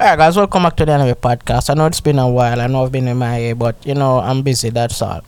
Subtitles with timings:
[0.00, 1.70] Alright, guys, welcome back to the anime podcast.
[1.70, 2.60] I know it's been a while.
[2.60, 4.70] I know I've been in my head, but you know I'm busy.
[4.70, 5.22] That's all.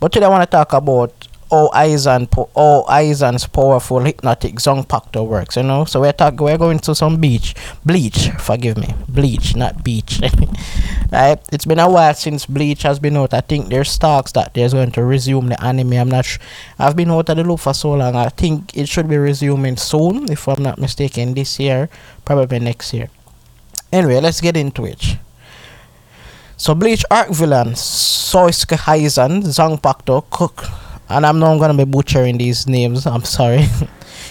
[0.00, 1.12] But today I want to talk about
[1.48, 5.56] how Aizen, po- how Aizen's powerful hypnotic Zanpakuto works.
[5.56, 6.38] You know, so we're talking.
[6.44, 7.54] We're going to some beach,
[7.84, 8.30] bleach.
[8.40, 10.20] Forgive me, bleach, not beach.
[11.12, 11.38] right?
[11.52, 13.32] It's been a while since Bleach has been out.
[13.32, 15.92] I think there's talks that there's going to resume the anime.
[15.92, 16.24] I'm not.
[16.24, 16.38] Sh-
[16.76, 18.16] I've been out of the loop for so long.
[18.16, 21.34] I think it should be resuming soon, if I'm not mistaken.
[21.34, 21.88] This year,
[22.24, 23.10] probably next year.
[23.92, 25.16] Anyway, let's get into it.
[26.56, 30.64] So Bleach arc villain Sosuke Aizen Zanpakuto Cook
[31.08, 33.58] and I'm not gonna be butchering these names, I'm sorry.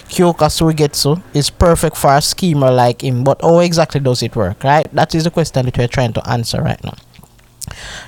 [0.08, 4.62] Kyoka Suigetsu is perfect for a schemer like him, but how exactly does it work,
[4.64, 4.86] right?
[4.94, 6.94] That is the question that we're trying to answer right now.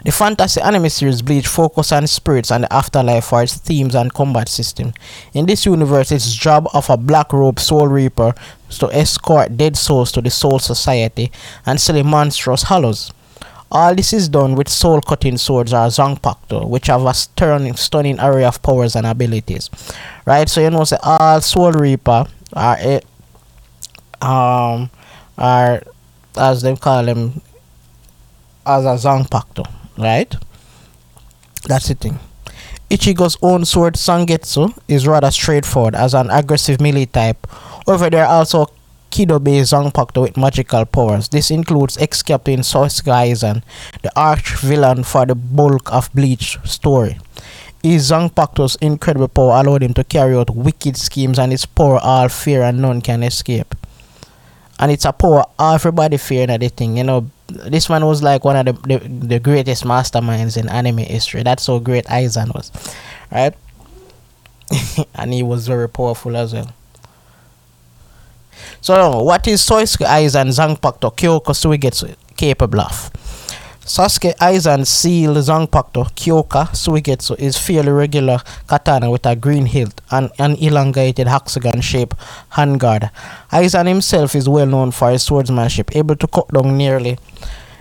[0.04, 4.12] The fantasy anime series Bleach focus on spirits and the afterlife for its themes and
[4.12, 4.92] combat system.
[5.34, 8.34] In this universe, it's job of a black robe soul reaper
[8.70, 11.30] to escort dead souls to the soul society
[11.66, 13.12] and sell monstrous hollows.
[13.72, 18.18] All this is done with soul cutting swords or Zanpakuto, which have a stunning, stunning
[18.18, 19.70] array of powers and abilities.
[20.26, 20.48] Right?
[20.48, 23.00] So you know say all soul reaper are eh,
[24.20, 24.90] um
[25.38, 25.82] are
[26.36, 27.40] as they call them
[28.70, 29.68] as a Zanpakuto,
[29.98, 30.34] right?
[31.66, 32.18] That's the thing.
[32.90, 37.46] Ichigo's own sword Zangetsu is rather straightforward as an aggressive melee type.
[37.86, 38.66] However, there are also
[39.10, 41.28] Kido-based Zanpakuto with magical powers.
[41.28, 43.62] This includes ex-captain Sosuke Aizen,
[44.02, 47.18] the arch villain for the bulk of Bleach story.
[47.82, 52.28] His Zanpakuto's incredible power allowed him to carry out wicked schemes and his power all
[52.28, 53.74] fear and none can escape.
[54.78, 57.30] And it's a power everybody fear and everything, you know.
[57.50, 61.42] This man was like one of the, the, the greatest masterminds in anime history.
[61.42, 62.70] That's how great Aizen was.
[63.30, 63.54] Right?
[65.14, 66.72] and he was very powerful as well.
[68.80, 73.10] So, what is Sosuke Aizen Zanpakuto Kyoka Suigetsu capable of?
[73.84, 80.30] Sasuke Aizen seal Zanpakuto Kyoka Suigetsu is fairly regular katana with a green hilt and
[80.38, 82.14] an elongated hexagon shaped
[82.52, 83.10] handguard.
[83.50, 87.18] Aizen himself is well known for his swordsmanship, able to cut down nearly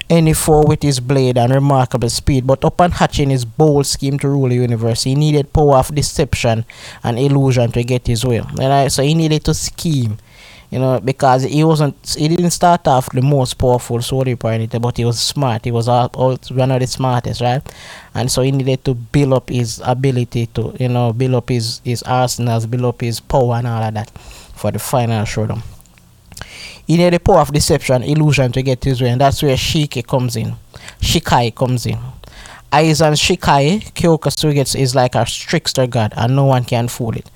[0.09, 4.29] any foe with his blade and remarkable speed, but upon hatching his bold scheme to
[4.29, 6.65] rule the universe, he needed power of deception
[7.03, 8.47] and illusion to get his will.
[8.59, 10.17] And so he needed to scheme
[10.71, 14.97] you know, because he wasn't, he didn't start off the most powerful soldier anything, but
[14.97, 15.65] he was smart.
[15.65, 17.61] He was one of the smartest, right?
[18.13, 21.81] And so he needed to build up his ability to, you know, build up his
[21.83, 25.63] his arsenals, build up his power and all of that for the final showdown.
[26.85, 30.05] He needed the power of deception, illusion to get his way, and that's where Shiki
[30.05, 30.55] comes in.
[31.01, 31.99] Shikai comes in.
[32.71, 37.29] Aizen Shikai, Kyoka Suigetsu is like a trickster god and no one can fool it.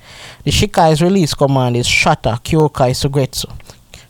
[0.44, 3.52] The Shikai's release command is Shatter Kyokai Suigetsu.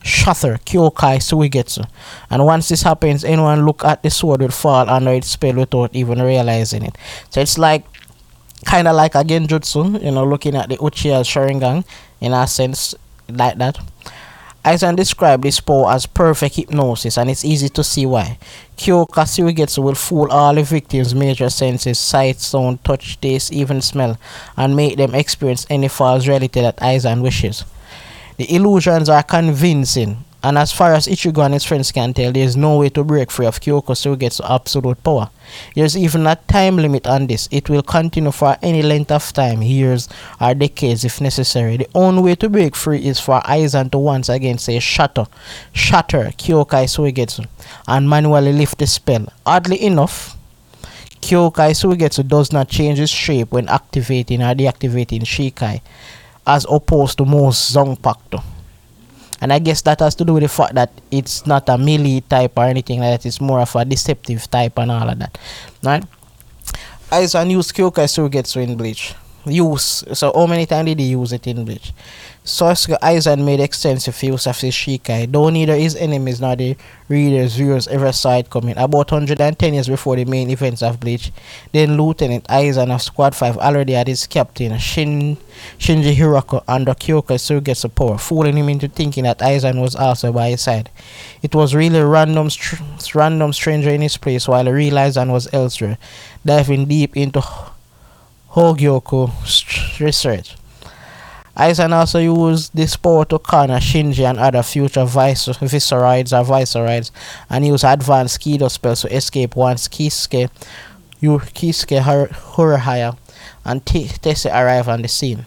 [0.02, 1.88] Shatter Kyokai Suigetsu.
[2.28, 5.94] And once this happens, anyone look at the sword will fall under its spell without
[5.94, 6.98] even realizing it.
[7.30, 7.86] So it's like
[8.66, 11.86] kind of like a Genjutsu, you know, looking at the Uchiha Sharingan
[12.20, 12.94] in a sense
[13.30, 13.78] like that.
[14.64, 18.38] Aizen described this power as perfect hypnosis, and it's easy to see why.
[18.78, 24.18] Kyoka Suigetsu will fool all the victims' major senses sight, sound, touch, taste, even smell
[24.56, 27.64] and make them experience any false reality that Aizen wishes.
[28.38, 32.44] The illusions are convincing, and as far as Ichigo and his friends can tell, there
[32.44, 35.30] is no way to break free of Kyoka Suigetsu's absolute power.
[35.74, 37.48] There's even a time limit on this.
[37.50, 40.06] It will continue for any length of time, years
[40.38, 41.78] or decades if necessary.
[41.78, 45.24] The only way to break free is for Aizen to once again say shatter,
[45.72, 47.46] shatter Kyokai Suigetsu
[47.88, 49.26] and manually lift the spell.
[49.46, 50.36] Oddly enough,
[51.22, 55.80] Kyokai Suigetsu does not change its shape when activating or deactivating Shikai
[56.46, 58.44] as opposed to most Zanpakuto.
[59.44, 62.20] And I guess that has to do with the fact that it's not a melee
[62.20, 63.26] type or anything like that.
[63.26, 65.36] It's more of a deceptive type and all of that.
[65.82, 66.02] Right?
[67.10, 69.14] Aizen used Kyokai Suigetsu in Bleach.
[69.46, 70.04] Use.
[70.12, 71.92] So how many times did he use it in Bleach?
[72.44, 76.76] Sosuke Aizen made extensive use of his Shikai, though neither his enemies nor the
[77.08, 78.76] readers, viewers ever saw it coming.
[78.76, 81.32] About 110 years before the main events of Bleach,
[81.72, 85.38] then Lieutenant Aizen of Squad 5 already had his captain, Shin,
[85.78, 90.50] Shinji Hirako, under Kyoka Suigetsu power, fooling him into thinking that Aizen was also by
[90.50, 90.90] his side.
[91.42, 92.76] It was really a random, str-
[93.14, 95.96] random stranger in his place while the real Aizen was elsewhere,
[96.44, 97.42] diving deep into
[98.54, 99.30] Hogyoku
[100.00, 100.56] research.
[101.56, 107.10] Aizen also used this power to corner Shinji and other future vice viceroids or viceroids
[107.48, 110.50] and use advanced Kido spells to escape once Kisuke,
[111.20, 112.00] Yu- Kisuke
[112.56, 113.16] Urahara
[113.64, 115.46] and T- Tese arrive on the scene.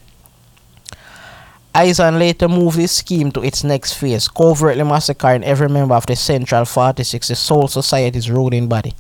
[1.76, 6.16] Aizen later moved his scheme to its next phase, covertly massacring every member of the
[6.16, 8.96] Central 46, the Soul Society's ruling body,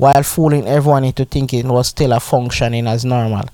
[0.00, 3.44] while fooling everyone into thinking it was still a functioning as normal.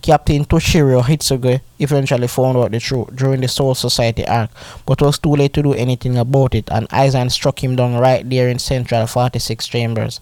[0.00, 4.50] Captain Toshiro Hitsugaya eventually found out the truth during the Soul Society arc,
[4.86, 8.22] but was too late to do anything about it, and Aizen struck him down right
[8.30, 10.20] there in Central 46 Chambers.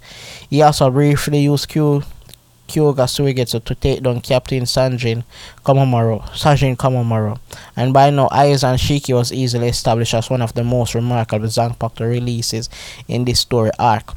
[0.49, 2.03] He also briefly used Q
[2.67, 5.23] Kyoka Suigetsu to take down Captain Sanjin
[5.67, 7.39] Komamaro, Sanjin Komamaro,
[7.77, 12.09] and by now Aizen Shiki was easily established as one of the most remarkable Zanpakuto
[12.09, 12.71] releases
[13.07, 14.15] in this story arc.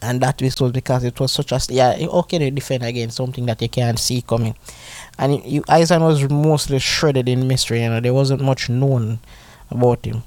[0.00, 3.60] And that was because it was such a yeah okay to defend against something that
[3.60, 4.54] you can't see coming,
[5.18, 7.82] and it, you, Aizen was mostly shredded in mystery.
[7.82, 9.18] You know there wasn't much known
[9.70, 10.22] about him.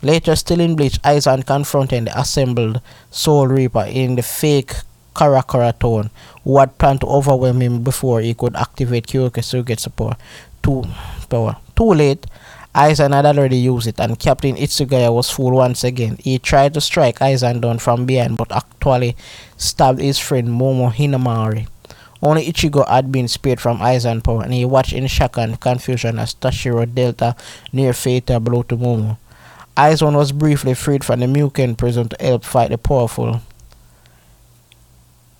[0.00, 2.80] Later, still in Bleach, Aizen confronted the assembled
[3.10, 4.74] Soul Reaper in the fake
[5.14, 6.10] Karakura Town,
[6.42, 10.16] who had planned to overwhelm him before he could activate Kyosuke power.
[10.62, 10.84] Too,
[11.28, 11.56] power.
[11.76, 12.26] Too late,
[12.74, 16.16] Aizen had already used it and Captain Itsugaya was fooled once again.
[16.16, 19.16] He tried to strike Aizen down from behind but actually
[19.56, 21.68] stabbed his friend Momo Hinamori.
[22.20, 26.18] Only Ichigo had been spared from Aizen power and he watched in shock and confusion
[26.18, 27.36] as Toshiro Delta
[27.72, 29.18] near fatal blow to Momo.
[29.76, 33.40] Aizen was briefly freed from the Muken prison to help fight the powerful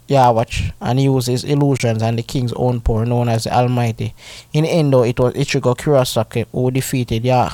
[0.08, 4.14] Yhwach and use his illusions and the king's own power known as the Almighty.
[4.52, 7.52] In the end though it was Ichigo Kurosaki who defeated Yah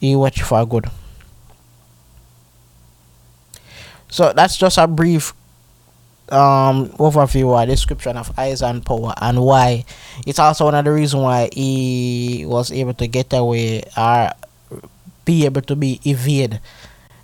[0.00, 0.86] Yhwach for good.
[4.10, 5.32] So that's just a brief
[6.30, 9.84] um overview or description of Aizen power and why
[10.26, 14.30] it's also one of the reasons why he was able to get away or
[15.24, 16.60] be able to be evade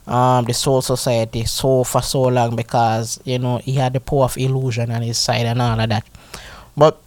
[0.08, 4.24] um, the Soul Society so for so long because you know he had the power
[4.24, 6.04] of illusion on his side and all of that.
[6.76, 7.00] But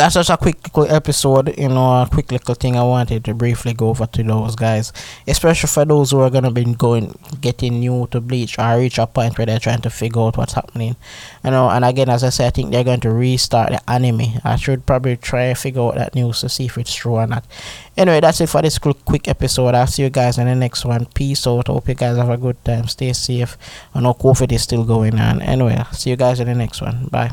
[0.00, 3.34] that's just a quick little episode, you know, a quick little thing I wanted to
[3.34, 4.94] briefly go over to those guys,
[5.28, 9.06] especially for those who are gonna be going getting new to Bleach or reach a
[9.06, 10.96] point where they're trying to figure out what's happening,
[11.44, 11.68] you know.
[11.68, 14.40] And again, as I said, I think they're going to restart the anime.
[14.42, 17.26] I should probably try and figure out that news to see if it's true or
[17.26, 17.44] not.
[17.94, 19.74] Anyway, that's it for this quick episode.
[19.74, 21.04] I'll see you guys in the next one.
[21.12, 21.66] Peace out.
[21.66, 22.88] Hope you guys have a good time.
[22.88, 23.58] Stay safe.
[23.94, 25.42] I know COVID is still going on.
[25.42, 27.08] Anyway, see you guys in the next one.
[27.10, 27.32] Bye.